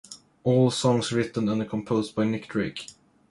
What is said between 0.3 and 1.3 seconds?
All songs